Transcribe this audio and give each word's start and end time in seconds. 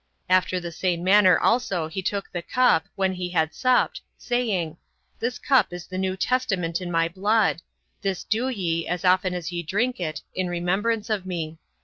After 0.29 0.59
the 0.59 0.71
same 0.71 1.03
manner 1.03 1.37
also 1.37 1.87
he 1.87 2.01
took 2.01 2.31
the 2.31 2.41
cup, 2.41 2.87
when 2.95 3.13
he 3.13 3.29
had 3.29 3.53
supped, 3.53 4.01
saying: 4.17 4.77
this 5.19 5.37
cup 5.37 5.71
is 5.71 5.85
the 5.85 5.97
new 5.99 6.17
testament 6.17 6.81
in 6.81 6.89
my 6.89 7.07
blood; 7.07 7.61
this 8.01 8.23
do 8.23 8.49
ye, 8.49 8.87
as 8.87 9.05
often 9.05 9.35
as 9.35 9.51
ye 9.51 9.61
drink 9.61 9.99
it, 9.99 10.23
in 10.33 10.47
remembrance 10.47 11.11
of 11.11 11.27
me. 11.27 11.59